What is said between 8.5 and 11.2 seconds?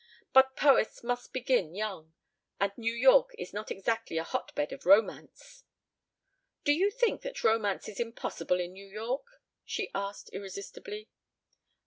in New York?" she asked irresistibly.